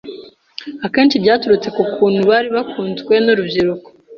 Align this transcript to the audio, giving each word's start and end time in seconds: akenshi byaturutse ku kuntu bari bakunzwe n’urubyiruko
akenshi 0.85 1.21
byaturutse 1.23 1.69
ku 1.75 1.83
kuntu 1.93 2.21
bari 2.29 2.49
bakunzwe 2.55 3.13
n’urubyiruko 3.25 3.87